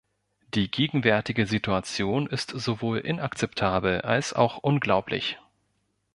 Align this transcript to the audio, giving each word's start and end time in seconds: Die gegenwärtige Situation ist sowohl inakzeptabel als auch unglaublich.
Die 0.55 0.71
gegenwärtige 0.71 1.45
Situation 1.45 2.25
ist 2.25 2.49
sowohl 2.55 2.97
inakzeptabel 3.01 4.01
als 4.01 4.33
auch 4.33 4.57
unglaublich. 4.57 5.37